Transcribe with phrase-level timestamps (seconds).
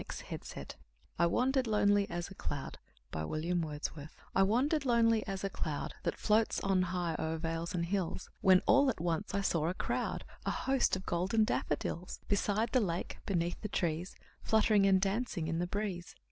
[0.01, 0.77] William Wordsworth
[1.19, 2.79] I Wandered Lonely As a Cloud
[3.13, 8.61] I WANDERED lonely as a cloud That floats on high o'er vales and hills, When
[8.65, 13.19] all at once I saw a crowd, A host, of golden daffodils; Beside the lake,
[13.27, 16.15] beneath the trees, Fluttering and dancing in the breeze.